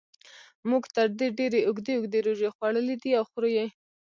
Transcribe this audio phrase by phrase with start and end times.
[0.69, 3.67] موږ تر دې ډېرې اوږدې اوږدې روژې خوړلې دي او خورو یې.